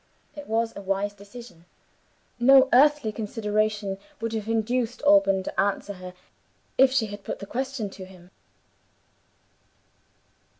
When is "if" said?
6.75-6.91